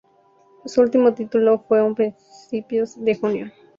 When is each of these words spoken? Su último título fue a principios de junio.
Su 0.65 0.81
último 0.81 1.13
título 1.13 1.63
fue 1.67 1.79
a 1.79 1.93
principios 1.93 2.99
de 3.05 3.13
junio. 3.13 3.51